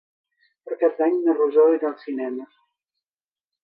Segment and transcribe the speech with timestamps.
[0.69, 2.53] Per Cap d'Any na Rosó irà al cinema.